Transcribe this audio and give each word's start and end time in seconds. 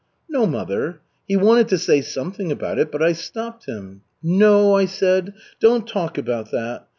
"No, 0.27 0.47
mother. 0.47 0.99
He 1.27 1.35
wanted 1.35 1.67
to 1.67 1.77
say 1.77 2.01
something 2.01 2.51
about 2.51 2.79
it, 2.79 2.91
but 2.91 3.03
I 3.03 3.13
stopped 3.13 3.65
him. 3.67 4.01
'No,' 4.23 4.73
I 4.75 4.85
said, 4.85 5.35
'don't 5.59 5.85
talk 5.85 6.17
about 6.17 6.49
that! 6.49 6.87